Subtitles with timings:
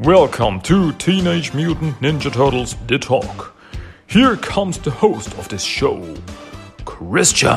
[0.00, 3.56] Welcome to Teenage Mutant Ninja Turtles The Talk.
[4.06, 6.14] Here comes the host of this show,
[6.84, 7.48] Christian.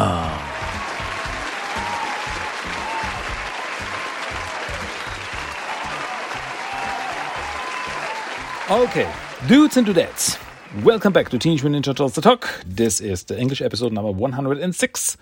[8.72, 9.14] Okay,
[9.48, 10.40] dudes and dudettes,
[10.84, 12.64] welcome back to Teenage Mutant Ninja Turtles The Talk.
[12.66, 15.18] This is the English episode number 106.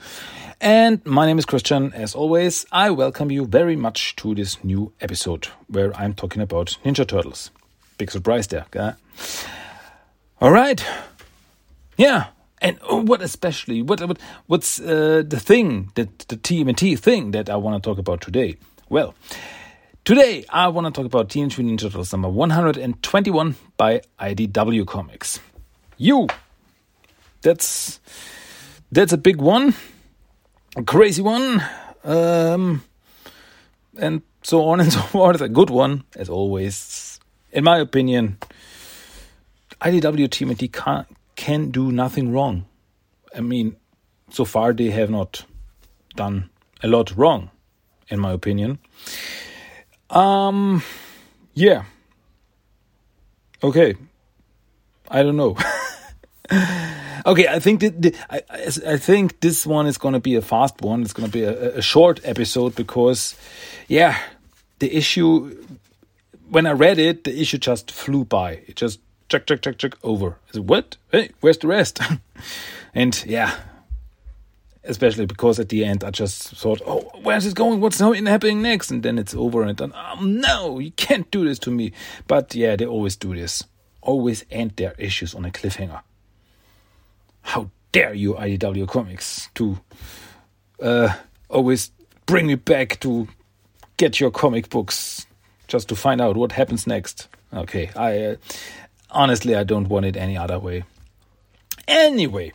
[0.61, 1.93] And my name is Christian.
[1.93, 6.77] As always, I welcome you very much to this new episode where I'm talking about
[6.83, 7.51] Ninja Turtles.
[7.97, 8.95] Big surprise there, guy.
[10.41, 10.83] All right.
[11.97, 12.27] Yeah.
[12.61, 17.55] And what especially, what, what what's uh, the thing, that the TMNT thing that I
[17.55, 18.57] want to talk about today?
[18.89, 19.15] Well,
[20.05, 25.39] Today, I want to talk about Teenage Mutant Ninja Turtles number 121 by IDW Comics.
[25.97, 26.27] You!
[27.43, 27.99] That's
[28.91, 29.75] that's a big one,
[30.83, 31.63] crazy one,
[32.03, 32.83] um,
[33.97, 35.41] and so on and so forth.
[35.41, 37.19] A good one, as always.
[37.51, 38.37] In my opinion,
[39.81, 41.05] IDW TMNT can,
[41.35, 42.65] can do nothing wrong.
[43.35, 43.75] I mean,
[44.29, 45.45] so far they have not
[46.15, 46.49] done
[46.83, 47.49] a lot wrong,
[48.09, 48.79] in my opinion.
[50.09, 50.83] Um,
[51.53, 51.83] yeah.
[53.63, 53.95] Okay.
[55.09, 55.57] I don't know.
[57.29, 58.41] okay, I think that the, I,
[58.93, 61.01] I think this one is going to be a fast one.
[61.01, 63.35] It's going to be a, a short episode because,
[63.87, 64.17] yeah,
[64.79, 65.55] the issue.
[66.49, 68.63] When I read it, the issue just flew by.
[68.65, 68.99] It just
[69.29, 70.37] check, check, check, check over.
[70.49, 70.97] I said, what?
[71.11, 71.99] Hey, where's the rest?
[72.95, 73.55] and yeah,
[74.83, 77.81] especially because at the end I just thought, oh, where's it going?
[77.81, 78.89] What's happening next?
[78.89, 79.93] And then it's over and done.
[79.95, 81.91] Oh, no, you can't do this to me.
[82.25, 83.63] But yeah, they always do this.
[84.01, 86.01] Always end their issues on a cliffhanger.
[87.41, 89.79] How dare you, IDW Comics, to
[90.81, 91.13] uh,
[91.49, 91.91] always
[92.25, 93.27] bring me back to
[93.97, 95.25] get your comic books
[95.67, 97.27] just to find out what happens next.
[97.53, 98.35] Okay, I uh,
[99.09, 100.83] honestly I don't want it any other way.
[101.87, 102.53] Anyway,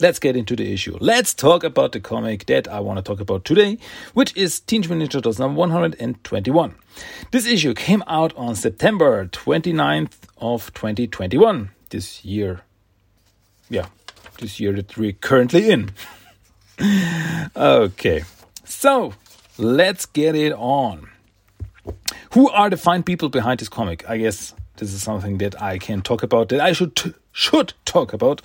[0.00, 0.96] let's get into the issue.
[1.00, 3.78] Let's talk about the comic that I want to talk about today,
[4.12, 6.74] which is Teenage Mutant Ninja Turtles number 121.
[7.32, 11.70] This issue came out on September 29th of 2021.
[11.90, 12.62] This year,
[13.68, 13.86] yeah,
[14.38, 15.90] this year that we're currently in.
[17.56, 18.24] okay,
[18.64, 19.14] so
[19.58, 21.08] let's get it on.
[22.32, 24.08] Who are the fine people behind this comic?
[24.08, 28.12] I guess this is something that I can talk about, that I should should talk
[28.12, 28.42] about.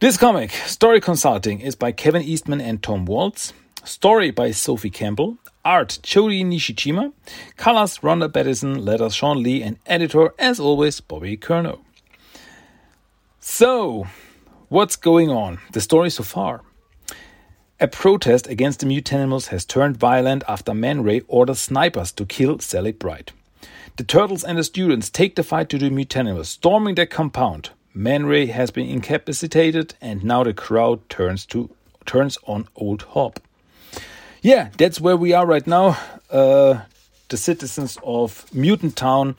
[0.00, 3.52] This comic, Story Consulting, is by Kevin Eastman and Tom Waltz.
[3.84, 5.36] Story by Sophie Campbell.
[5.62, 7.12] Art Jodi Nishijima.
[7.58, 8.82] Colors Ronda Pattison.
[8.82, 9.62] Letters Shawn Lee.
[9.62, 11.80] And editor, as always, Bobby Curnow.
[13.42, 14.06] So,
[14.68, 15.60] what's going on?
[15.72, 16.60] The story so far.
[17.80, 22.58] A protest against the mutanimals has turned violent after Man Ray orders snipers to kill
[22.58, 23.32] Sally Bright.
[23.96, 27.70] The turtles and the students take the fight to the mutanimals, storming their compound.
[27.94, 31.70] Man Ray has been incapacitated, and now the crowd turns to
[32.04, 33.40] turns on Old Hob.
[34.42, 35.96] Yeah, that's where we are right now.
[36.30, 36.80] Uh,
[37.30, 39.34] the citizens of Mutant Town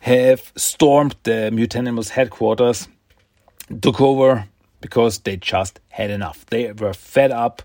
[0.00, 2.88] have stormed the Mutanimals headquarters,
[3.80, 4.48] took over
[4.80, 6.44] because they just had enough.
[6.46, 7.62] They were fed up.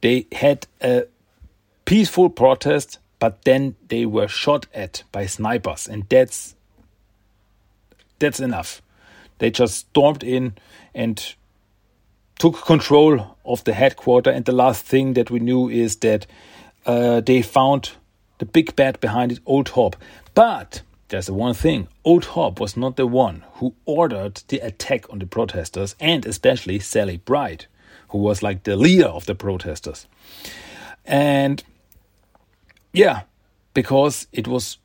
[0.00, 1.04] They had a
[1.84, 6.54] peaceful protest, but then they were shot at by snipers, and that's
[8.18, 8.82] that's enough.
[9.38, 10.54] They just stormed in
[10.94, 11.34] and
[12.38, 14.34] took control of the headquarters.
[14.34, 16.26] And the last thing that we knew is that
[16.86, 17.92] uh, they found
[18.38, 19.96] the big bad behind it, Old Hob.
[20.34, 25.10] But there's the one thing Old Hob was not the one who ordered the attack
[25.12, 27.66] on the protesters, and especially Sally Bright,
[28.08, 30.06] who was like the leader of the protesters.
[31.04, 31.62] And
[32.92, 33.22] yeah,
[33.74, 34.78] because it was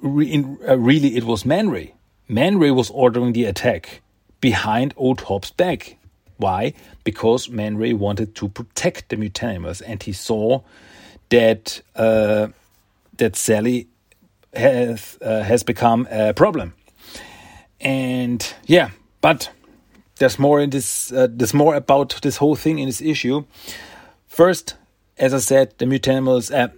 [0.00, 1.94] re in, uh, really it was Man Ray
[2.28, 4.02] Man Ray was ordering the attack
[4.40, 5.96] behind Old Hob's back.
[6.36, 6.74] Why?
[7.02, 10.60] Because Man Ray wanted to protect the mutanimals, and he saw
[11.30, 12.48] that uh,
[13.16, 13.88] that Sally
[14.58, 16.74] has uh, has become a problem.
[17.80, 18.90] And yeah,
[19.20, 19.50] but
[20.18, 21.12] there's more in this.
[21.12, 23.44] Uh, there's more about this whole thing in this issue.
[24.26, 24.76] First,
[25.16, 26.68] as I said, the mutanimals, uh,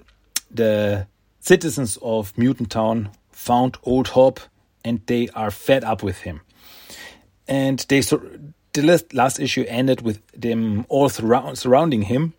[0.51, 1.07] the
[1.41, 4.41] citizens of Mutant Town found Old Hob
[4.85, 6.41] and they are fed up with him.
[7.49, 12.35] And they the last, last issue ended with them all surround, surrounding him.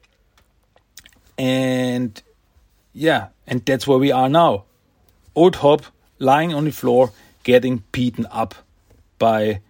[1.38, 2.22] And
[2.94, 4.66] yeah, and that's where we are now.
[5.36, 5.84] Old Hob
[6.20, 7.12] lying on the floor,
[7.44, 8.56] getting beaten up
[9.18, 9.62] by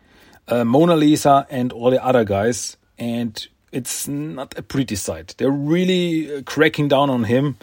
[0.47, 2.77] uh, Mona Lisa and all the other guys.
[2.97, 5.35] And it's not a pretty sight.
[5.37, 7.57] They're really uh, cracking down on him.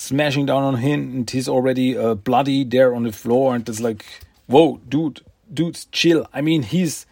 [0.00, 3.80] smashing down on him, and he's already uh, bloody there on the floor, and it's
[3.80, 4.04] like,
[4.46, 5.20] whoa, dude,
[5.52, 6.26] dude, chill.
[6.32, 7.04] I mean, he's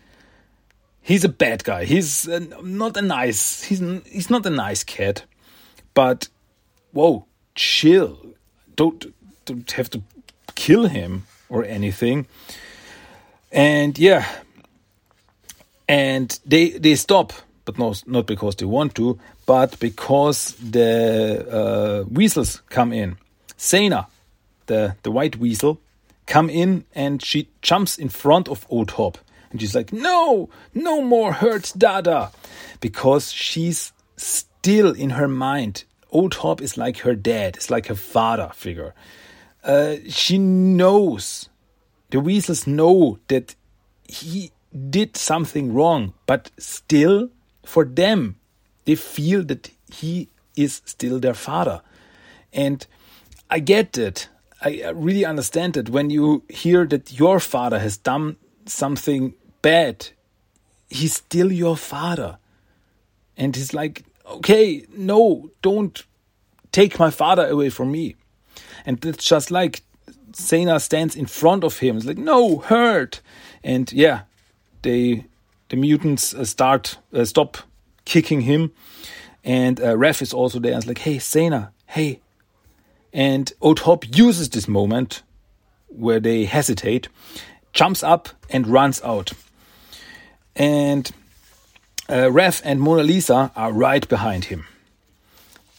[1.03, 1.85] he's a bad guy.
[1.85, 3.65] He's uh, not a nice.
[3.65, 5.25] He's he's not a nice cat,
[5.93, 6.29] but
[6.93, 8.19] whoa, chill.
[8.75, 9.13] Don't
[9.45, 10.03] don't have to
[10.59, 12.27] kill him or anything.
[13.53, 14.27] And yeah,
[15.89, 17.33] and they they stop,
[17.65, 23.17] but not not because they want to, but because the uh, weasels come in.
[23.57, 24.09] Sena,
[24.67, 25.81] the the white weasel,
[26.27, 29.17] come in and she jumps in front of Old Hob.
[29.51, 32.31] And she's like, no, no more hurt Dada.
[32.81, 35.85] Because she's still in her mind.
[36.11, 38.95] Old Hob is like her dad, it's like her father figure.
[39.65, 41.49] Uh, she knows,
[42.11, 43.55] the weasels know that
[44.05, 44.51] he
[44.91, 47.31] did something wrong, but still,
[47.65, 48.37] for them,
[48.85, 51.83] they feel that he is still their father.
[52.53, 52.87] And
[53.51, 54.29] I get it.
[54.63, 60.09] I really understand that when you hear that your father has done something bad,
[60.91, 62.39] he's still your father.
[63.37, 66.05] And he's like, okay, no, don't
[66.73, 68.17] take my father away from me.
[68.88, 69.82] And it's just like
[70.32, 71.99] Sena stands in front of him.
[71.99, 73.20] It's like, no, hurt.
[73.62, 74.23] And yeah,
[74.81, 75.26] they
[75.69, 77.58] the mutants uh, start uh, stop
[78.06, 78.73] kicking him.
[79.44, 80.75] And uh, Raph is also there.
[80.75, 82.20] It's like, hey, Sena, hey.
[83.12, 85.23] And Old Hob uses this moment
[85.88, 87.08] where they hesitate,
[87.75, 89.32] jumps up and runs out.
[90.56, 91.11] And
[92.08, 94.64] uh, Raph and Mona Lisa are right behind him.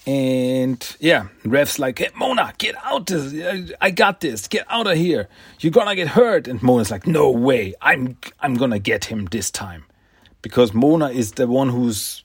[0.09, 3.05] And yeah, Raph's like, hey, Mona, get out!
[3.05, 3.31] This.
[3.31, 4.47] Uh, I got this.
[4.47, 5.27] Get out of here.
[5.59, 6.47] You're gonna get hurt.
[6.47, 7.75] And Mona's like, no way.
[7.79, 9.85] I'm I'm gonna get him this time,
[10.41, 12.23] because Mona is the one who's,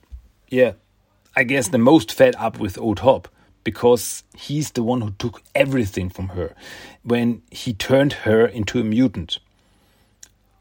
[0.49, 0.73] yeah,
[1.35, 3.27] I guess the most fed up with Old Hob
[3.63, 6.55] because he's the one who took everything from her
[7.03, 9.37] when he turned her into a mutant.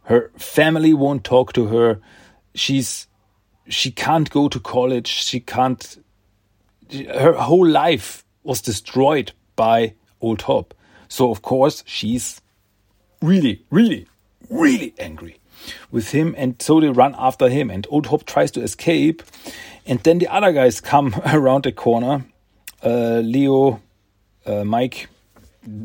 [0.02, 2.00] Her family won't talk to her.
[2.54, 3.06] She's
[3.66, 5.06] she can't go to college.
[5.06, 6.03] She can't.
[6.94, 10.74] Her whole life was destroyed by Old Hob.
[11.08, 12.40] So of course she's
[13.22, 14.06] really, really,
[14.50, 15.38] really angry
[15.90, 17.70] with him, and so they run after him.
[17.70, 19.22] And Old Hob tries to escape,
[19.86, 22.24] and then the other guys come around the corner.
[22.82, 23.80] Uh, Leo,
[24.44, 25.08] uh, Mike,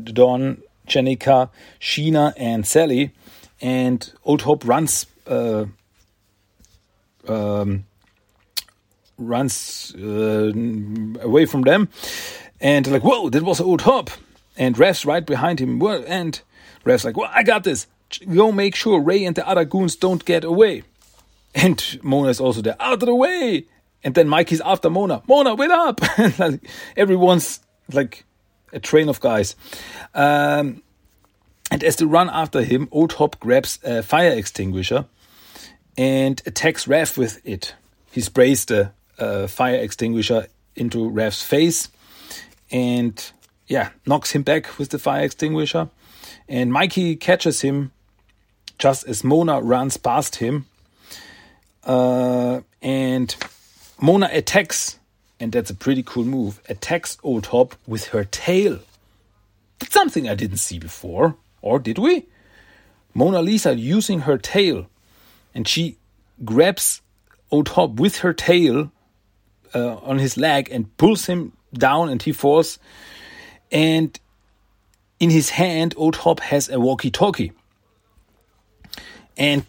[0.04, 1.48] Don, Jennika,
[1.80, 3.12] Sheena, and Sally
[3.60, 5.66] and Old Hob runs uh,
[7.28, 7.84] um,
[9.20, 10.52] runs uh,
[11.20, 11.88] away from them,
[12.60, 14.10] and like, whoa, that was Old Hob,
[14.56, 16.40] and Raph's right behind him, and
[16.84, 17.86] Raph's like, well, I got this.
[18.34, 20.82] Go make sure Ray and the other goons don't get away.
[21.54, 23.66] And Mona is also there, out of the way.
[24.02, 25.22] And then Mikey's after Mona.
[25.28, 26.00] Mona, wait up!
[26.96, 27.60] everyone's
[27.92, 28.24] like
[28.72, 29.54] a train of guys.
[30.14, 30.82] Um,
[31.70, 35.06] and as they run after him, Old Hob grabs a fire extinguisher
[35.96, 37.74] and attacks Raph with it.
[38.10, 38.92] He sprays the
[39.46, 40.46] fire extinguisher
[40.76, 41.88] into Raph's face
[42.70, 43.32] and,
[43.66, 45.88] yeah, knocks him back with the fire extinguisher.
[46.48, 47.92] And Mikey catches him
[48.78, 50.66] just as Mona runs past him.
[51.84, 53.34] Uh, and
[54.00, 54.98] Mona attacks,
[55.38, 58.78] and that's a pretty cool move, attacks Old Hob with her tail.
[59.78, 61.36] That's something I didn't see before.
[61.62, 62.26] Or did we?
[63.14, 64.86] Mona Lisa using her tail
[65.54, 65.96] and she
[66.44, 67.02] grabs
[67.50, 68.92] Old Hob with her tail
[69.74, 72.78] uh, on his leg and pulls him down and he falls.
[73.70, 74.18] And
[75.18, 77.52] in his hand, Old Hob has a walkie talkie.
[79.36, 79.64] And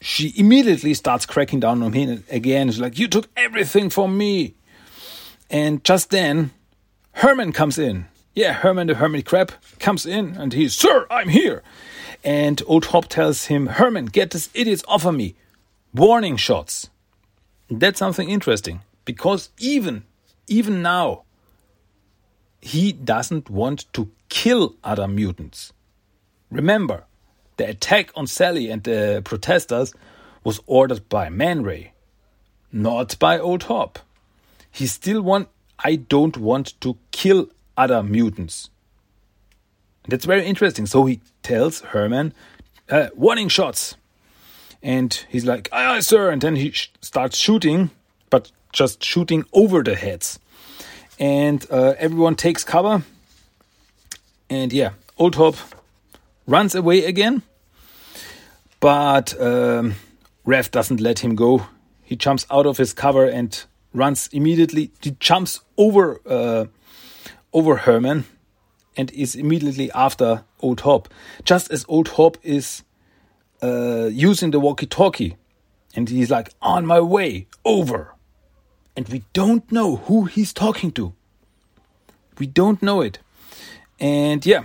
[0.00, 2.70] she immediately starts cracking down on him again.
[2.70, 4.54] She's like, You took everything from me.
[5.50, 6.50] And just then,
[7.12, 11.62] Herman comes in yeah, Herman the Hermit Crab comes in and he's, Sir, I'm here.
[12.24, 15.34] And Old Hob tells him, Herman, get this idiot off of me.
[15.92, 16.88] Warning shots.
[17.68, 20.04] That's something interesting because even,
[20.46, 21.22] even now,
[22.60, 25.72] he doesn't want to kill other mutants.
[26.50, 27.04] Remember,
[27.56, 29.94] the attack on Sally and the protesters
[30.44, 31.92] was ordered by Man Ray,
[32.70, 33.98] not by Old Hob.
[34.70, 35.48] He still want
[35.84, 38.70] I don't want to kill other mutants.
[40.08, 40.86] That's very interesting.
[40.86, 42.34] So he tells Herman,
[42.88, 43.96] uh, warning shots.
[44.82, 46.30] And he's like, aye, aye, sir.
[46.30, 47.90] And then he sh starts shooting,
[48.30, 50.38] but just shooting over the heads.
[51.18, 53.02] And uh, everyone takes cover.
[54.50, 55.56] And yeah, Old Hob
[56.46, 57.42] runs away again.
[58.80, 59.94] But um,
[60.46, 61.66] Raph doesn't let him go.
[62.02, 63.64] He jumps out of his cover and
[63.94, 64.90] runs immediately.
[65.00, 66.66] He jumps over uh,
[67.52, 68.24] over Herman
[68.96, 71.08] and is immediately after Old Hob,
[71.44, 72.82] just as Old Hob is
[73.62, 75.36] uh, using the walkie talkie.
[75.94, 78.14] And he's like, on my way, over.
[78.96, 81.14] And we don't know who he's talking to.
[82.38, 83.18] We don't know it.
[83.98, 84.64] And yeah,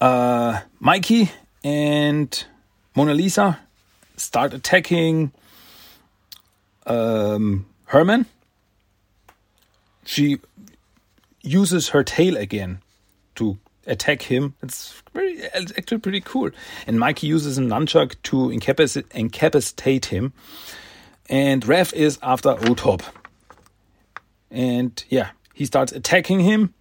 [0.00, 1.30] uh, Mikey
[1.64, 2.44] and
[2.94, 3.58] Mona Lisa
[4.16, 5.32] start attacking
[6.86, 8.26] um, Herman.
[10.04, 10.40] She
[11.42, 12.80] uses her tail again
[13.36, 14.54] to attack him.
[14.62, 16.50] It's very it's actually pretty cool.
[16.86, 20.32] And Mikey uses a nunchuck to incapacitate, incapacitate him.
[21.28, 23.02] And Raph is after Old Hob.
[24.50, 26.72] And yeah, he starts attacking him.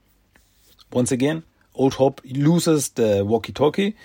[0.92, 1.44] Once again,
[1.76, 3.96] Old Hob loses the walkie-talkie.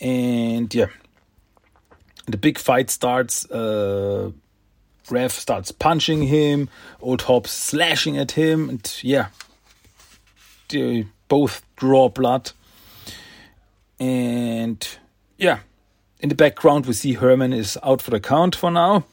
[0.00, 0.86] And yeah,
[2.26, 3.48] the big fight starts.
[3.48, 4.32] Uh,
[5.06, 6.68] Raph starts punching him.
[7.00, 8.68] Old Hob slashing at him.
[8.68, 9.28] And yeah,
[10.68, 12.50] they both draw blood.
[14.00, 14.86] And
[15.38, 15.60] yeah,
[16.18, 19.04] in the background, we see Herman is out for the count for now.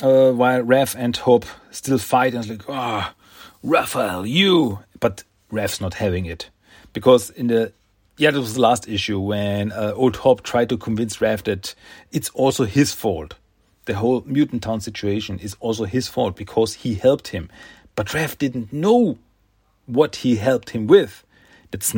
[0.00, 4.80] Uh, while Raph and Hob still fight, and like, ah, oh, Raphael, you.
[5.00, 6.50] But Raph's not having it.
[6.92, 7.72] Because in the
[8.16, 11.74] yeah, that was the last issue when uh, Old Hob tried to convince Raph that
[12.10, 13.34] it's also his fault.
[13.84, 17.48] The whole Mutant Town situation is also his fault because he helped him.
[17.94, 19.18] But Raph didn't know
[19.86, 21.24] what he helped him with.
[21.70, 21.92] That's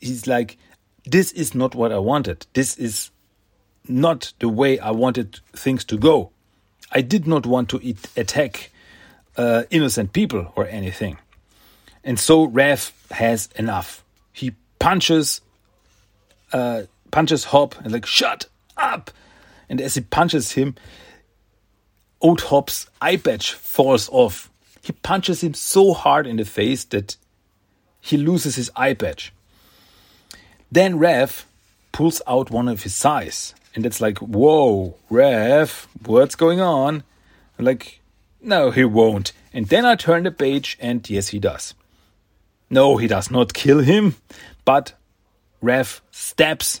[0.00, 0.56] he's like,
[1.04, 2.46] this is not what I wanted.
[2.54, 3.10] This is
[3.88, 6.30] not the way I wanted things to go.
[6.90, 8.70] I did not want to eat, attack
[9.36, 11.18] uh, innocent people or anything.
[12.02, 14.02] And so Raph has enough.
[14.32, 15.40] He punches,
[16.52, 19.10] uh, punches Hob and like shut up.
[19.68, 20.74] And as he punches him,
[22.20, 24.50] Old Hob's eye patch falls off
[24.82, 27.16] he punches him so hard in the face that
[28.00, 29.32] he loses his eye patch.
[30.72, 31.44] Then Raph
[31.92, 37.02] pulls out one of his sais, and it's like, whoa, Raph, what's going on?
[37.58, 38.00] I'm like,
[38.40, 39.32] no, he won't.
[39.52, 41.74] And then I turn the page, and yes, he does.
[42.68, 44.16] No, he does not kill him,
[44.64, 44.94] but
[45.62, 46.80] Raph stabs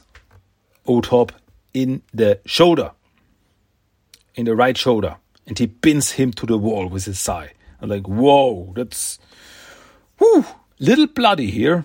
[0.86, 1.32] Hob
[1.74, 2.92] in the shoulder,
[4.34, 5.16] in the right shoulder,
[5.46, 7.52] and he pins him to the wall with his sai.
[7.80, 9.18] I'm like, whoa, that's
[10.18, 10.44] whew,
[10.78, 11.84] little bloody here.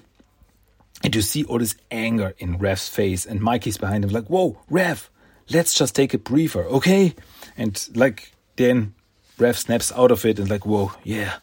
[1.06, 4.58] And you see all this anger in Raph's face, and Mikey's behind him, like, whoa,
[4.72, 5.10] Raph,
[5.52, 7.14] let's just take a breather, okay?
[7.56, 8.96] And like, then
[9.38, 11.36] Raph snaps out of it and like, whoa, yeah.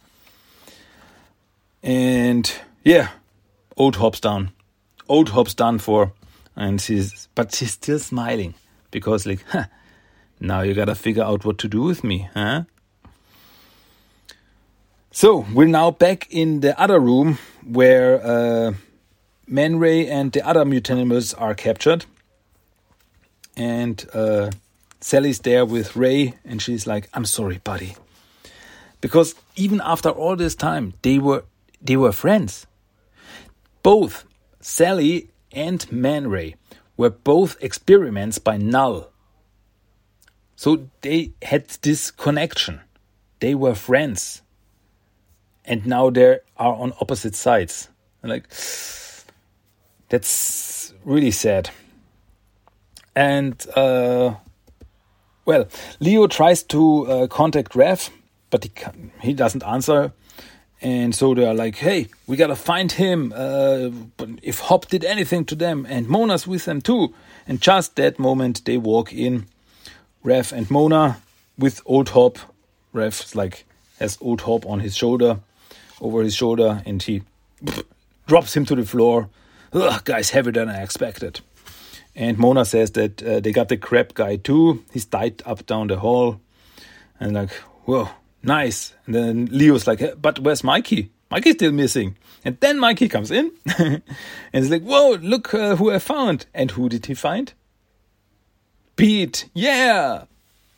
[1.81, 2.53] And
[2.83, 3.11] yeah,
[3.77, 4.51] old Hob's down.
[5.09, 6.13] Old Hob's done for.
[6.57, 8.55] And she's, but she's still smiling
[8.91, 9.67] because, like, huh,
[10.41, 12.65] now you gotta figure out what to do with me, huh?
[15.13, 18.73] So we're now back in the other room where uh,
[19.47, 22.07] Man Ray and the other mutanimals are captured,
[23.57, 24.51] and uh,
[25.01, 27.97] Sally's there with Ray, and she's like, "I'm sorry, buddy,"
[29.01, 31.45] because even after all this time, they were
[31.81, 32.67] they were friends.
[33.83, 34.25] Both
[34.61, 36.55] Sally and Man Ray
[36.97, 39.11] were both experiments by Null.
[40.55, 42.81] So they had this connection.
[43.41, 44.43] They were friends
[45.65, 47.89] and now they are on opposite sides.
[48.23, 48.53] Like
[50.13, 51.71] that's really sad.
[53.17, 54.35] And uh,
[55.47, 55.67] well,
[56.01, 58.11] Leo tries to uh, contact Raph,
[58.51, 58.71] but he
[59.21, 60.13] he doesn't answer.
[60.83, 63.33] And so they are like, "Hey, we gotta find him.
[63.35, 63.89] Uh,
[64.19, 67.15] but if Hob did anything to them, and Mona's with them too."
[67.49, 69.47] And just that moment, they walk in,
[70.25, 71.17] Raph and Mona
[71.57, 72.37] with Old Hob.
[72.95, 73.65] Raph's like
[73.99, 75.41] has Old Hob on his shoulder,
[76.03, 77.23] over his shoulder and he
[78.27, 79.31] drops him to the floor.
[79.73, 81.41] Ugh, guy's heavier than I expected.
[82.15, 84.85] And Mona says that uh, they got the crab guy too.
[84.93, 86.41] He's tied up down the hall.
[87.19, 87.51] And like,
[87.85, 88.11] whoa,
[88.43, 88.95] nice.
[89.07, 91.11] And then Leo's like, but where's Mikey?
[91.31, 92.17] Mikey's still missing.
[92.45, 94.03] And then Mikey comes in and
[94.53, 96.47] he's like, whoa, look uh, who I found.
[96.53, 97.53] And who did he find?
[98.97, 99.49] Pete.
[99.55, 100.25] Yeah.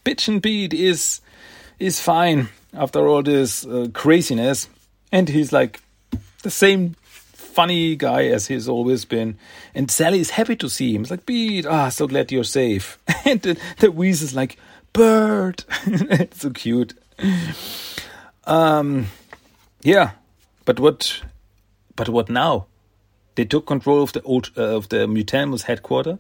[0.05, 1.21] Bitchin' Pete is,
[1.81, 4.69] is fine after all this uh, craziness
[5.11, 5.81] and he's like
[6.43, 6.95] the same
[7.55, 9.39] funny guy as he's always been.
[9.75, 11.03] And Sally is happy to see him.
[11.03, 12.99] It's like, Pete, ah, so glad you're safe.
[13.25, 14.59] and the, the is like,
[14.93, 15.65] Bird.
[15.87, 16.95] it's so cute.
[18.45, 19.07] Um,
[19.83, 20.13] yeah,
[20.65, 21.23] but what,
[21.97, 22.67] but what now?
[23.35, 26.19] They took control of the old uh, of the Mutanimals headquarters.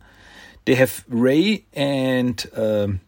[0.64, 3.00] They have Ray and um,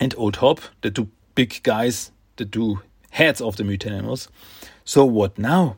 [0.00, 2.80] and Old Hob, the two big guys, the two
[3.10, 4.28] heads of the Mutanimals
[4.84, 5.76] So what now?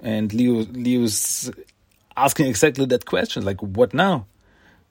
[0.00, 1.50] And Leo Leo's
[2.16, 4.26] asking exactly that question, like what now?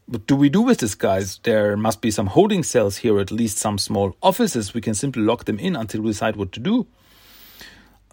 [0.06, 1.40] What do we do with these guys?
[1.44, 4.74] There must be some holding cells here, at least some small offices.
[4.74, 6.88] We can simply lock them in until we decide what to do.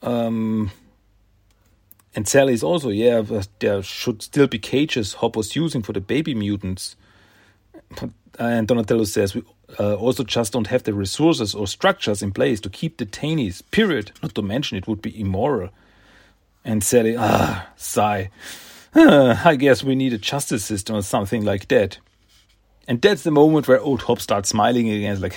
[0.03, 0.73] Um,
[2.17, 3.23] and Sally is also, yeah,
[3.61, 6.97] there should still be cages Hob was using for the baby mutants.
[8.39, 9.43] And Donatello says we
[9.79, 14.13] uh, also just don't have the resources or structures in place to keep detainees, period.
[14.23, 15.71] Not to mention it would be immoral.
[16.65, 18.31] And Sally, ah, sigh.
[18.95, 21.99] I guess we need a justice system or something like that.
[22.87, 25.13] And that's the moment where old Hob starts smiling again.
[25.13, 25.37] It's like,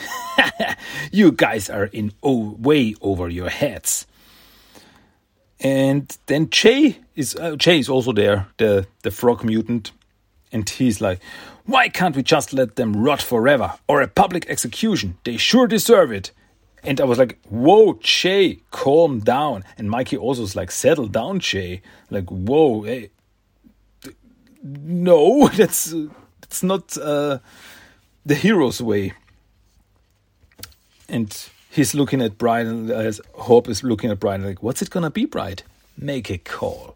[1.12, 4.06] you guys are in oh, way over your heads.
[5.60, 9.92] And then Jay is uh, Jay is also there, the the frog mutant,
[10.52, 11.20] and he's like,
[11.66, 15.18] "Why can't we just let them rot forever or a public execution?
[15.24, 16.32] They sure deserve it."
[16.84, 21.40] And I was like, "Whoa, Jay, calm down." And Mikey also was like, "Settle down,
[21.40, 23.10] Jay." Like, "Whoa, hey,
[24.64, 25.94] no, that's
[26.42, 27.40] that's not uh,
[28.26, 29.14] the hero's way.
[31.10, 35.10] And he's looking at Brian, as Hob is looking at Brian, like, what's it gonna
[35.10, 35.58] be, Brian?
[35.98, 36.96] Make a call.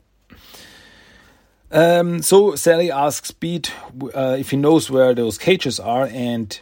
[1.72, 3.72] Um, so Sally asks Pete
[4.14, 6.60] uh, if he knows where those cages are, and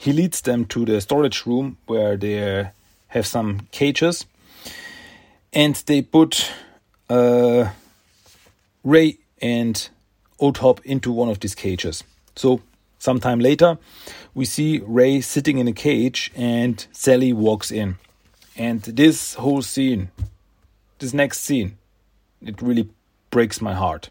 [0.00, 2.70] he leads them to the storage room where they
[3.08, 4.24] have some cages,
[5.52, 6.50] and they put
[7.10, 7.68] uh,
[8.82, 9.90] Ray and
[10.38, 12.02] Old Hob into one of these cages.
[12.34, 12.62] So,
[12.98, 13.76] sometime later,
[14.34, 17.98] we see Ray sitting in a cage and Sally walks in.
[18.56, 20.10] And this whole scene,
[20.98, 21.76] this next scene,
[22.40, 22.88] it really
[23.30, 24.08] breaks my heart.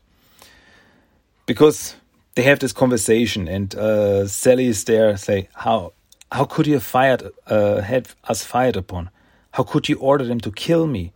[1.47, 1.95] Because
[2.39, 5.91] they have this conversation and uh, Sally is there say, How
[6.31, 9.09] how could you have fired uh, have us fired upon?
[9.51, 11.11] How could you order them to kill me?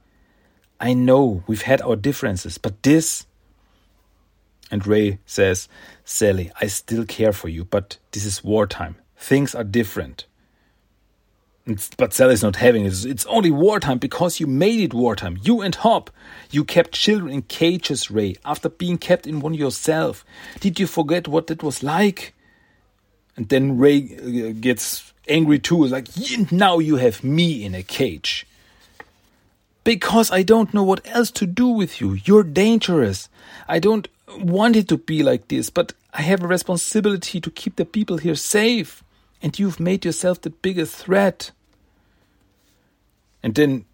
[0.81, 3.25] I know we've had our differences, but this
[4.69, 5.69] and Ray says,
[6.03, 8.97] Sally, I still care for you, but this is wartime.
[9.15, 10.25] Things are different.
[11.95, 13.05] But Sally's not having it.
[13.05, 15.39] It's only wartime because you made it wartime.
[15.41, 16.09] You and Hob.
[16.51, 20.25] You kept children in cages, Ray, after being kept in one yourself.
[20.59, 22.33] Did you forget what that was like?
[23.37, 25.85] And then Ray uh, gets angry too.
[25.85, 28.45] It's Like, now you have me in a cage.
[29.85, 32.13] Because I don't know what else to do with you.
[32.25, 33.29] You're dangerous.
[33.67, 37.75] I don't want it to be like this, but I have a responsibility to keep
[37.75, 39.02] the people here safe,
[39.43, 41.51] and you've made yourself the biggest threat.
[43.43, 43.85] And then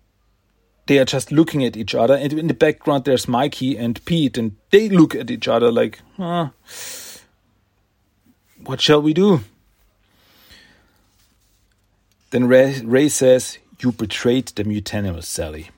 [0.85, 4.37] they are just looking at each other, and in the background there's Mikey and Pete,
[4.37, 6.49] and they look at each other like, huh,
[8.63, 9.41] what shall we do?
[12.29, 15.71] Then Ray, Ray says, You betrayed the Mutanimals, Sally.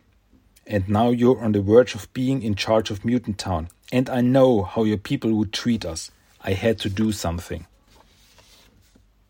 [0.67, 4.21] And now you're on the verge of being in charge of Mutant Town and I
[4.21, 6.12] know how your people would treat us.
[6.43, 7.67] I had to do something.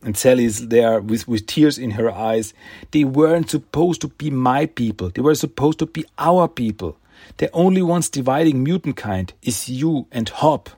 [0.04, 2.54] And Sally's there with, with tears in her eyes.
[2.92, 5.10] They weren't supposed to be my people.
[5.10, 6.98] They were supposed to be our people.
[7.38, 10.70] The only ones dividing mutant kind is you and Hob.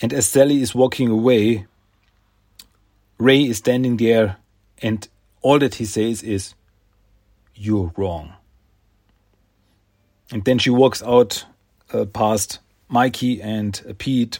[0.00, 1.66] And as Sally is walking away,
[3.18, 4.36] Ray is standing there,
[4.80, 5.06] and
[5.42, 6.54] all that he says is,
[7.54, 8.34] You're wrong.
[10.30, 11.44] And then she walks out
[11.92, 14.38] uh, past Mikey and uh, Pete,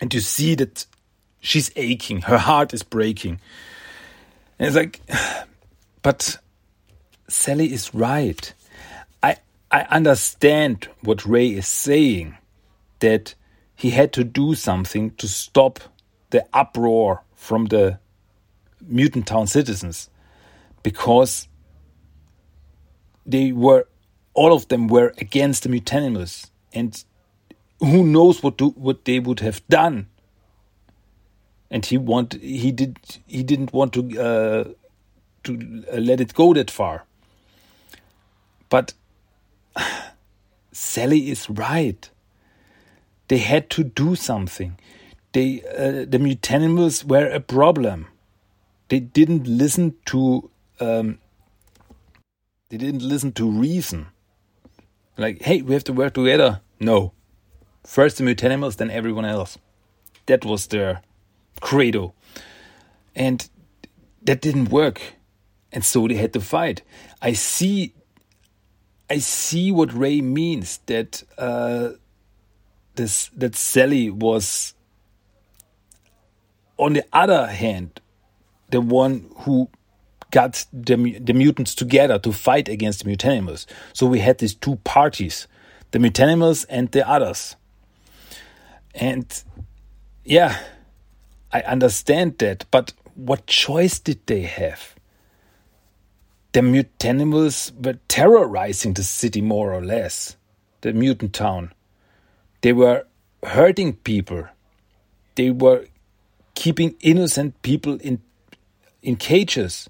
[0.00, 0.86] and you see that
[1.44, 3.38] she's aching, her heart is breaking.
[4.58, 5.00] And it's like,
[6.02, 6.38] but
[7.28, 8.52] Sally is right.
[9.22, 9.36] I
[9.70, 12.36] I understand what Ray is saying,
[13.00, 13.34] that
[13.76, 15.80] he had to do something to stop
[16.30, 17.98] the uproar from the
[18.80, 20.10] mutant town citizens
[20.82, 21.48] because
[23.26, 23.86] they were
[24.34, 27.04] all of them were against the mutanimals, and
[27.78, 30.08] who knows what do, what they would have done.
[31.74, 34.64] And he want he did he didn't want to uh,
[35.42, 37.04] to let it go that far.
[38.68, 38.94] But
[40.72, 42.08] Sally is right.
[43.26, 44.78] They had to do something.
[45.32, 48.06] They uh, the mutanimals were a problem.
[48.88, 51.18] They didn't listen to um,
[52.70, 54.06] they didn't listen to reason.
[55.16, 56.60] Like, hey, we have to work together.
[56.78, 57.12] No.
[57.84, 59.58] First the mutanimals, then everyone else.
[60.26, 61.02] That was their
[61.60, 62.14] credo.
[63.14, 63.48] And
[64.22, 65.00] that didn't work.
[65.72, 66.82] And so they had to fight.
[67.20, 67.94] I see
[69.10, 71.90] I see what Ray means that uh,
[72.94, 74.74] this that Sally was
[76.78, 78.00] on the other hand
[78.70, 79.68] the one who
[80.30, 83.66] got the, the mutants together to fight against the mutanimals.
[83.92, 85.46] So we had these two parties,
[85.92, 87.54] the mutanimals and the others.
[88.96, 89.44] And
[90.24, 90.58] yeah,
[91.54, 94.96] I understand that, but what choice did they have?
[96.50, 100.36] The mutanimals were terrorizing the city more or less,
[100.80, 101.72] the mutant town.
[102.62, 103.06] They were
[103.44, 104.48] hurting people.
[105.36, 105.86] They were
[106.56, 108.20] keeping innocent people in
[109.02, 109.88] in cages.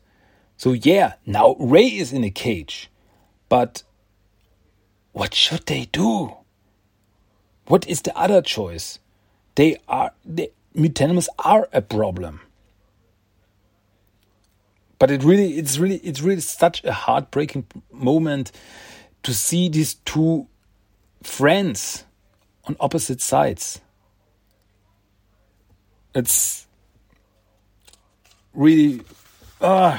[0.58, 2.90] So yeah, now Ray is in a cage.
[3.48, 3.84] But
[5.12, 6.34] what should they do?
[7.66, 8.98] What is the other choice?
[9.54, 12.40] They are the mutanimals are a problem.
[14.98, 18.52] But it really it's really it's really such a heartbreaking moment
[19.22, 20.46] to see these two
[21.22, 22.04] friends
[22.64, 23.80] on opposite sides.
[26.14, 26.66] It's
[28.54, 29.02] really
[29.60, 29.98] uh,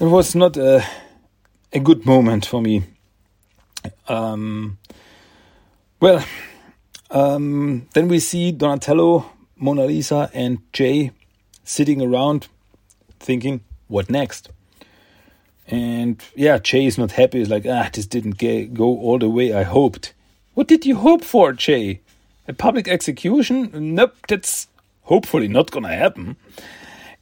[0.00, 0.84] it was not a,
[1.72, 2.82] a good moment for me.
[4.08, 4.78] Um,
[6.00, 6.24] well,
[7.14, 11.12] um, then we see Donatello, Mona Lisa, and Jay
[11.62, 12.48] sitting around
[13.20, 14.50] thinking, what next?
[15.68, 17.38] And yeah, Jay is not happy.
[17.38, 20.12] He's like, ah, this didn't get, go all the way I hoped.
[20.54, 22.00] What did you hope for, Jay?
[22.46, 23.70] A public execution?
[23.94, 24.68] Nope, that's
[25.04, 26.36] hopefully not gonna happen.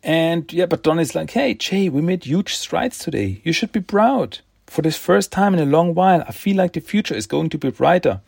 [0.03, 3.41] And yeah, but Don is like, hey, Jay, we made huge strides today.
[3.45, 4.41] You should be proud.
[4.67, 7.51] For the first time in a long while, I feel like the future is going
[7.51, 8.21] to be brighter.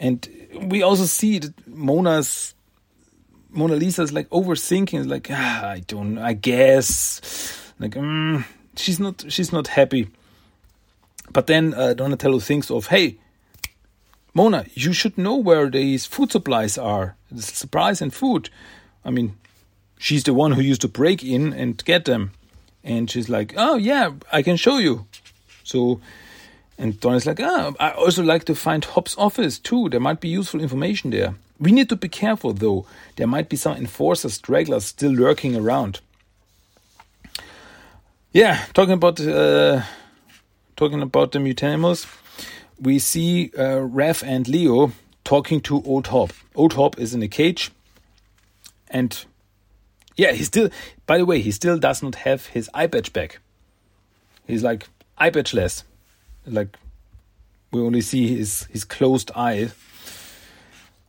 [0.00, 0.28] And
[0.62, 2.54] we also see that Mona's
[3.50, 8.44] Mona Lisa's like overthinking, like ah, I don't, I guess, like mm,
[8.76, 10.08] she's not, she's not happy.
[11.32, 13.18] But then uh, Donatello thinks of, hey,
[14.34, 17.16] Mona, you should know where these food supplies are.
[17.30, 18.50] The supplies and food.
[19.04, 19.36] I mean,
[19.98, 22.32] she's the one who used to break in and get them.
[22.82, 25.06] And she's like, oh, yeah, I can show you.
[25.62, 26.00] So,
[26.80, 29.90] and Don is like, oh, I also like to find Hob's office too.
[29.90, 31.34] There might be useful information there.
[31.58, 32.86] We need to be careful though.
[33.16, 36.00] There might be some enforcers, stragglers still lurking around.
[38.32, 39.82] Yeah, talking about uh,
[40.76, 42.06] talking about the mutanimals,
[42.80, 46.32] we see uh, Raph and Leo talking to Old Hob.
[46.54, 47.72] Old Hob is in a cage,
[48.88, 49.22] and
[50.16, 50.70] yeah, he still,
[51.06, 53.40] by the way, he still does not have his eye patch back.
[54.46, 54.88] He's like
[55.18, 55.84] eye patchless.
[56.46, 56.76] Like,
[57.70, 59.70] we only see his, his closed eye.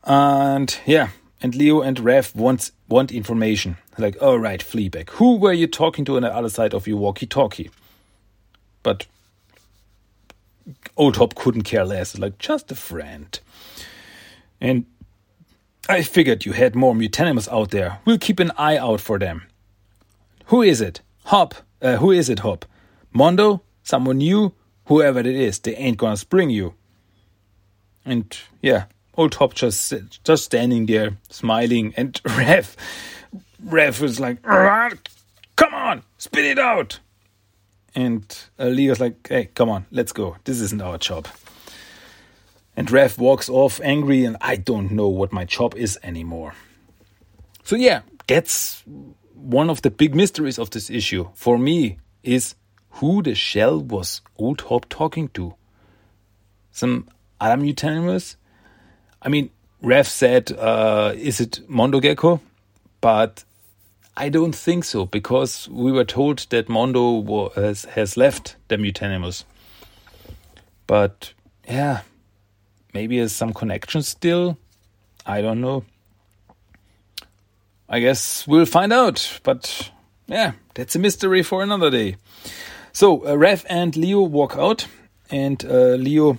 [0.03, 1.09] And yeah,
[1.41, 3.77] and Leo and Raph want, want information.
[3.97, 6.97] Like, all right, Fleabag, who were you talking to on the other side of your
[6.97, 7.69] walkie talkie?
[8.83, 9.05] But
[10.97, 12.17] Old Hob couldn't care less.
[12.17, 13.39] Like, just a friend.
[14.59, 14.85] And
[15.89, 17.99] I figured you had more mutanimals out there.
[18.05, 19.43] We'll keep an eye out for them.
[20.45, 21.01] Who is it?
[21.25, 21.55] Hob.
[21.81, 22.65] Uh, who is it, Hob?
[23.11, 23.63] Mondo?
[23.83, 24.53] Someone new?
[24.91, 26.73] Whoever it is, they ain't gonna spring you.
[28.03, 29.93] And yeah, old Hob just
[30.25, 32.75] just standing there, smiling, and Raph,
[33.65, 34.43] Raph is like,
[35.55, 36.99] "Come on, spit it out!"
[37.95, 40.35] And uh, Leo's like, "Hey, come on, let's go.
[40.43, 41.29] This isn't our job."
[42.75, 46.53] And Raph walks off angry, and I don't know what my job is anymore.
[47.63, 48.83] So, yeah, that's
[49.35, 52.55] one of the big mysteries of this issue for me is
[52.91, 55.55] who the shell was Old Hob talking to?
[56.71, 57.07] Some
[57.39, 58.35] other mutanimals?
[59.21, 59.49] I mean,
[59.83, 62.41] Raph said, uh, is it Mondo Gecko?
[63.01, 63.43] But
[64.15, 69.43] I don't think so because we were told that Mondo was, has left the mutanimals.
[70.85, 71.33] But
[71.67, 72.01] yeah,
[72.93, 74.57] maybe there's some connection still.
[75.25, 75.85] I don't know.
[77.87, 79.39] I guess we'll find out.
[79.43, 79.91] But
[80.27, 82.17] yeah, that's a mystery for another day.
[82.93, 84.87] So uh, Raph and Leo walk out,
[85.29, 86.37] and uh, Leo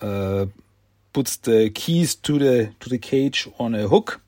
[0.00, 0.46] uh,
[1.12, 4.20] puts the keys to the to the cage on a hook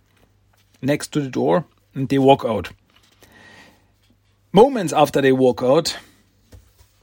[0.82, 2.70] next to the door, and they walk out.
[4.52, 5.96] Moments after they walk out,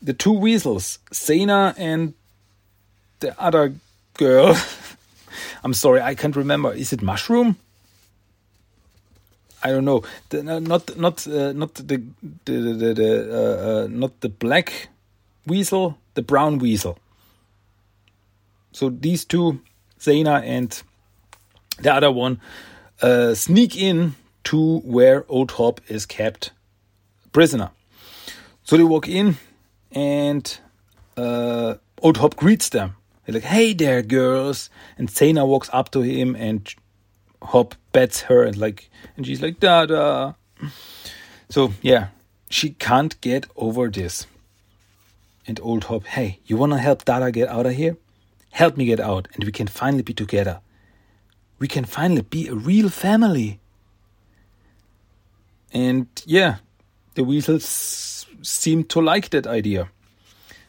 [0.01, 2.13] the two weasels, Zena and
[3.19, 3.73] the other
[4.13, 4.55] girl.
[5.63, 6.73] I'm sorry, I can't remember.
[6.73, 7.57] Is it mushroom?
[9.63, 10.04] I don't know.
[10.30, 12.04] The, not not uh, not the
[12.46, 14.89] the the, the uh, uh, not the black
[15.46, 16.98] weasel, the brown weasel.
[18.72, 19.62] So these two,
[20.00, 20.82] Zena and
[21.80, 22.39] the other one,
[23.02, 24.15] uh, sneak in
[24.46, 26.52] to where Old Hob is kept
[27.32, 27.72] prisoner.
[28.63, 29.38] So they walk in,
[29.91, 30.58] and
[31.15, 32.96] uh, Old Hob greets them
[33.28, 36.74] He's like, "Hey there, girls!" And Zena walks up to him, and
[37.41, 40.34] Hob bets her, and like, and she's like, "Da da."
[41.50, 42.08] So, yeah,
[42.50, 44.28] she can't get over this.
[45.45, 47.95] And old Hob, hey, you wanna help Dada get out of here?
[48.52, 50.60] Help me get out, and we can finally be together.
[51.60, 53.60] We can finally be a real family.
[55.73, 56.58] And yeah,
[57.15, 59.89] the weasels seem to like that idea.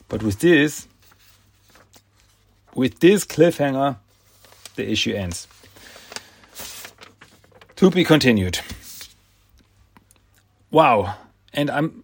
[0.09, 0.87] But with this,
[2.75, 3.97] with this cliffhanger,
[4.77, 5.47] the issue ends.
[7.79, 8.59] To be continued.
[10.73, 11.15] Wow.
[11.55, 12.03] And I'm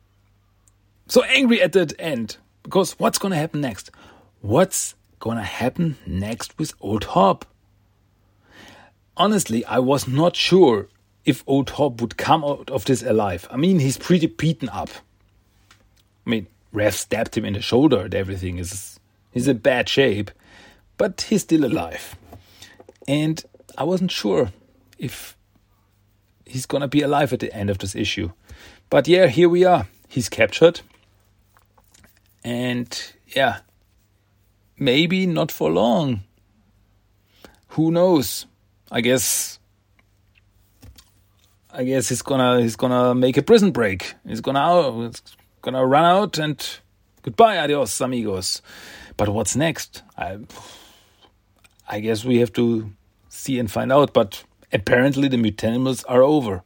[1.08, 3.90] so angry at that end because what's going to happen next?
[4.40, 7.44] What's going to happen next with Old Hob?
[9.16, 10.86] Honestly, I was not sure
[11.24, 13.48] if Old Hob would come out of this alive.
[13.50, 14.90] I mean, he's pretty beaten up.
[16.24, 18.58] I mean, Raph stabbed him in the shoulder and everything.
[18.58, 19.00] Is
[19.32, 20.30] he's in bad shape,
[20.98, 22.14] but he's still alive.
[23.08, 23.44] And
[23.76, 24.52] I wasn't sure
[24.98, 25.36] if
[26.46, 28.32] he's gonna be alive at the end of this issue.
[28.90, 29.86] But yeah, here we are.
[30.08, 30.80] He's captured.
[32.44, 33.60] And yeah,
[34.78, 36.22] maybe not for long.
[37.68, 38.46] Who knows?
[38.90, 39.58] I guess
[41.76, 44.14] I guess he's gonna he's gonna make a prison break.
[44.26, 45.22] He's gonna he's
[45.60, 46.64] gonna run out and
[47.22, 48.62] goodbye, adios, amigos.
[49.16, 50.02] But what's next?
[50.16, 50.38] I
[51.88, 52.92] I guess we have to
[53.28, 54.12] see and find out.
[54.12, 56.62] But apparently, the mutanimals are over.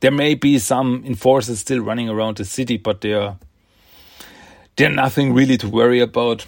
[0.00, 3.36] There may be some enforcers still running around the city, but they're
[4.76, 6.46] they're nothing really to worry about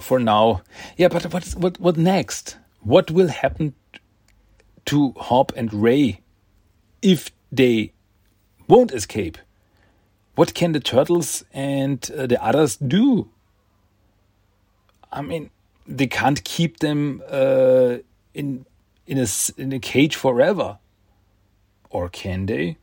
[0.00, 0.62] for now.
[0.96, 2.56] Yeah, but what what what next?
[2.80, 3.74] What will happen
[4.86, 6.20] to Hob and Ray
[7.02, 7.92] if they
[8.68, 9.38] won't escape?
[10.36, 13.30] What can the turtles and uh, the others do?
[15.10, 15.50] I mean,
[15.86, 17.96] they can't keep them uh,
[18.34, 18.66] in
[19.06, 20.78] in a in a cage forever,
[21.90, 22.76] or can they?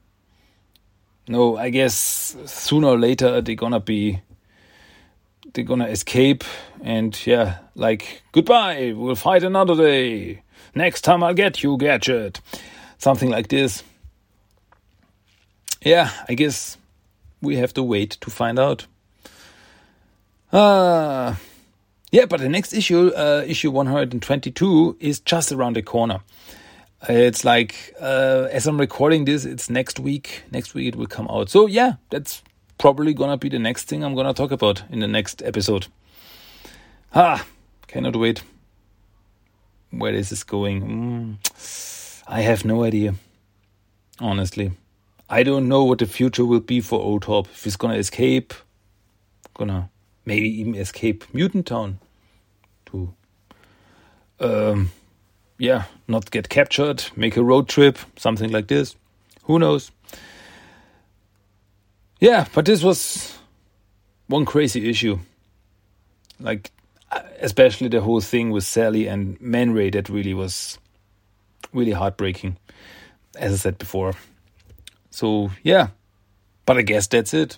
[1.28, 4.22] No, I guess sooner or later they're gonna be
[5.54, 6.44] they're gonna escape
[6.82, 10.44] and yeah, like goodbye, we'll fight another day.
[10.76, 12.42] Next time I'll get you, Gadget.
[12.98, 13.84] Something like this.
[15.82, 16.78] Yeah, I guess
[17.42, 18.88] we have to wait to find out.
[20.52, 21.38] Ah.
[22.14, 26.20] Yeah, but the next issue, uh, issue 122, is just around the corner.
[27.10, 30.44] It's like, uh, as I'm recording this, it's next week.
[30.52, 31.50] Next week it will come out.
[31.50, 32.44] So, yeah, that's
[32.78, 35.88] probably gonna be the next thing I'm gonna talk about in the next episode.
[37.16, 37.48] Ah,
[37.88, 38.44] cannot wait.
[39.90, 41.40] Where is this going?
[41.42, 43.16] Mm, I have no idea.
[44.20, 44.74] Honestly,
[45.32, 47.48] I don't know what the future will be for Old Hob.
[47.52, 48.54] If he's gonna escape,
[49.56, 49.90] gonna
[50.26, 52.00] maybe even escape Mutant Town
[52.88, 53.14] to,
[54.40, 54.92] um,
[55.58, 58.96] yeah, not get captured, make a road trip, something like this.
[59.44, 59.92] Who knows?
[62.20, 63.38] Yeah, but this was
[64.28, 65.20] one crazy issue.
[66.40, 66.72] Like,
[67.42, 70.78] especially the whole thing with Sally and Man Ray that really was
[71.74, 72.58] really heartbreaking,
[73.38, 74.14] as I said before.
[75.12, 75.90] So, yeah,
[76.66, 77.58] but I guess that's it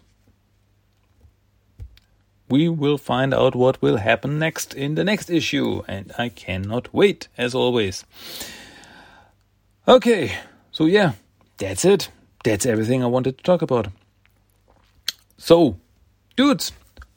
[2.49, 6.93] we will find out what will happen next in the next issue, and I cannot
[6.93, 8.05] wait, as always.
[9.87, 10.37] Okay,
[10.71, 11.13] so yeah,
[11.57, 12.09] that's it.
[12.43, 13.87] That's everything I wanted to talk about.
[15.37, 15.77] So,
[16.35, 16.71] dudes,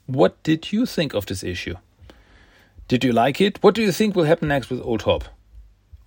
[0.07, 1.75] what did you think of this issue?
[2.87, 3.61] Did you like it?
[3.61, 5.25] What do you think will happen next with Old Hob?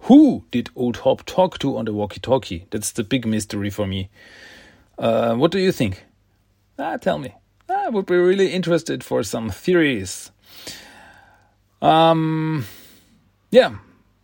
[0.07, 2.67] Who did Old Hob talk to on the walkie talkie?
[2.71, 4.11] That's the big mystery for me.
[4.99, 6.05] Uh, what do you think?
[6.79, 7.35] Ah, tell me.
[7.73, 10.31] I would be really interested for some theories.
[11.81, 12.67] Um,
[13.51, 13.77] yeah,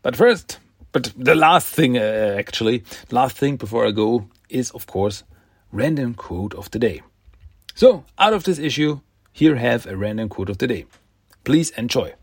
[0.02, 0.58] but first,
[0.92, 5.24] but the last thing, uh, actually, last thing before I go is, of course,
[5.72, 7.02] random quote of the day.
[7.74, 9.00] So, out of this issue,
[9.32, 10.87] here have a random quote of the day.
[11.44, 12.14] Please enjoy.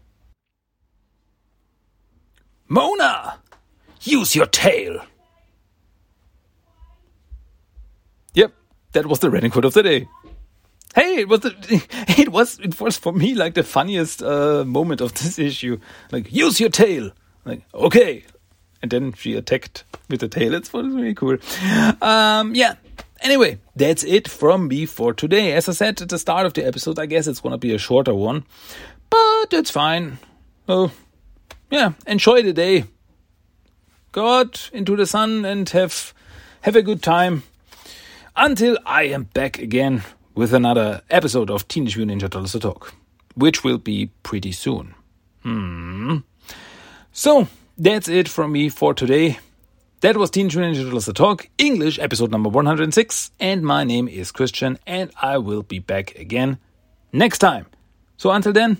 [2.67, 3.39] Mona,
[4.01, 5.01] use your tail.
[8.33, 8.53] Yep,
[8.93, 10.07] that was the random quote of the day
[10.95, 11.53] hey, it was the,
[12.17, 15.79] it was it was for me like the funniest uh, moment of this issue.
[16.11, 17.11] Like, use your tail.
[17.43, 18.23] Like, okay,
[18.81, 20.55] and then she attacked with the tail.
[20.55, 21.37] It's really cool.
[22.01, 22.75] Um, yeah.
[23.21, 25.53] Anyway, that's it from me for today.
[25.53, 27.77] As I said at the start of the episode, I guess it's gonna be a
[27.77, 28.45] shorter one,
[29.09, 30.17] but it's fine.
[30.67, 30.91] Oh,
[31.69, 31.93] yeah.
[32.07, 32.85] Enjoy the day.
[34.11, 36.13] Go out into the sun and have
[36.61, 37.43] have a good time.
[38.37, 40.03] Until I am back again
[40.35, 42.93] with another episode of Teenage Mutant Ninja Turtles Talk,
[43.35, 44.93] which will be pretty soon.
[45.43, 46.17] Hmm.
[47.11, 49.39] So, that's it from me for today.
[50.01, 53.31] That was Teenage Mutant Ninja Turtles The Talk, English, episode number 106.
[53.39, 56.57] And my name is Christian, and I will be back again
[57.13, 57.65] next time.
[58.17, 58.77] So until then,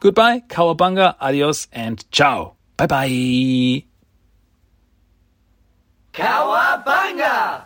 [0.00, 2.54] goodbye, cowabunga, adios, and ciao.
[2.76, 3.84] Bye bye.
[6.12, 7.64] Cowabunga!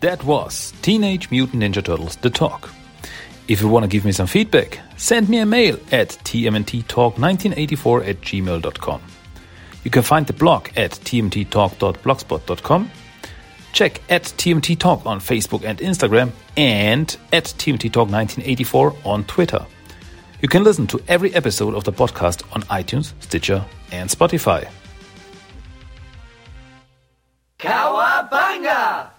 [0.00, 2.70] That was Teenage Mutant Ninja Turtles The Talk.
[3.48, 8.20] If you want to give me some feedback, send me a mail at tmnttalk1984 at
[8.20, 9.02] gmail.com.
[9.84, 12.90] You can find the blog at tmnttalk.blogspot.com.
[13.72, 19.64] Check at TMNT Talk on Facebook and Instagram and at TMNT Talk 1984 on Twitter.
[20.40, 24.68] You can listen to every episode of the podcast on iTunes, Stitcher, and Spotify.
[27.58, 29.17] Cowabunga!